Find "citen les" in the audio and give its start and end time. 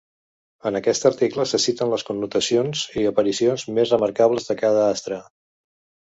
1.65-2.05